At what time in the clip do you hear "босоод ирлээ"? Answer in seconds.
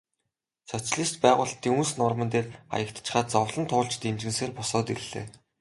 4.57-5.25